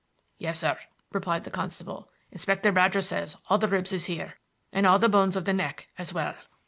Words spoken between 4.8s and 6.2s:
all the bones of the neck as